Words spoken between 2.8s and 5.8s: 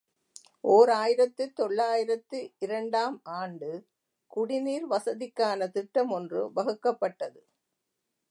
ஆம் ஆண்டு குடிநீர் வசதிக்கான